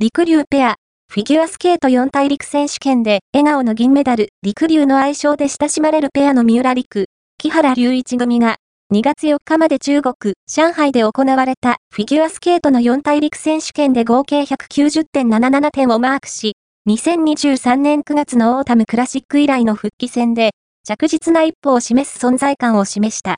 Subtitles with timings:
[0.00, 0.76] りくりゅうペア、
[1.12, 8.58] フィギュアスケート4大陸選手権で笑顔の銀メダル、陸流の愛称で親しまれるペアの三浦璃来、木原龍一組が、
[8.94, 10.14] 2月4日まで中国、
[10.48, 16.52] 上海で行われたフィギュアスケートの4大陸選手権で合計190.77点をマークし、
[16.88, 20.52] 2023年9月のオータムクラシック以来の復帰戦で、
[20.84, 23.36] 着実な一歩を示す存在感を示した。